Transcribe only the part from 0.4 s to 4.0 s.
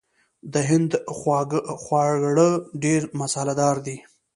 د هند خواړه ډیر مساله دار دي.